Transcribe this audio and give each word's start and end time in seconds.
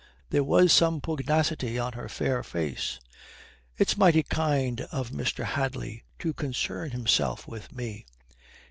There 0.31 0.43
was 0.43 0.73
some 0.73 0.99
pugnacity 0.99 1.77
on 1.77 1.93
her 1.93 2.09
fair 2.09 2.41
face. 2.41 2.99
"It's 3.77 3.95
mighty 3.97 4.23
kind 4.23 4.81
of 4.91 5.11
Mr. 5.11 5.43
Hadley 5.43 6.01
to 6.17 6.33
concern 6.33 6.89
himself 6.89 7.47
with 7.47 7.71
me." 7.71 8.07